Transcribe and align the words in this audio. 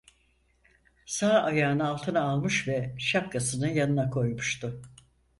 Sağ 1.05 1.31
ayağını 1.33 1.87
altına 1.87 2.21
almış 2.21 2.67
ve 2.67 2.95
şapkasını 2.99 3.69
yanına 3.69 4.09
koymuştu. 4.09 4.81